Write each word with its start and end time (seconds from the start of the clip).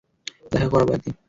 দেখা 0.51 0.67
করাবো 0.69 0.91
একদিন। 0.93 1.15